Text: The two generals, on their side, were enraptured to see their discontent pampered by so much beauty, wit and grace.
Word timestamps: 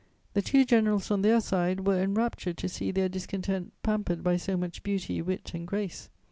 The 0.33 0.41
two 0.41 0.65
generals, 0.65 1.11
on 1.11 1.21
their 1.21 1.39
side, 1.39 1.85
were 1.85 2.01
enraptured 2.01 2.57
to 2.57 2.67
see 2.67 2.89
their 2.89 3.07
discontent 3.07 3.71
pampered 3.83 4.23
by 4.23 4.35
so 4.35 4.57
much 4.57 4.81
beauty, 4.81 5.21
wit 5.21 5.51
and 5.53 5.67
grace. 5.67 6.09